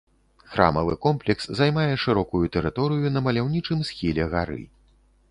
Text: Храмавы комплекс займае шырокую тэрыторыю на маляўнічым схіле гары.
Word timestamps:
Храмавы 0.51 0.93
комплекс 1.05 1.45
займае 1.59 1.91
шырокую 2.03 2.41
тэрыторыю 2.55 3.11
на 3.17 3.23
маляўнічым 3.27 3.85
схіле 3.91 4.25
гары. 4.33 4.57